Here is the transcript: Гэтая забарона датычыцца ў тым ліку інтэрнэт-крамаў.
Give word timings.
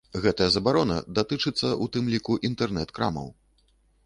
Гэтая 0.23 0.45
забарона 0.55 0.97
датычыцца 1.19 1.67
ў 1.67 1.85
тым 1.97 2.09
ліку 2.15 2.39
інтэрнэт-крамаў. 2.51 3.31